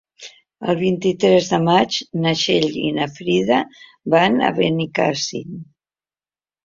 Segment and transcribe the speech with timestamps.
[0.71, 3.59] El vint-i-tres de maig na Txell i na Frida
[4.15, 5.57] van a Benicàssim.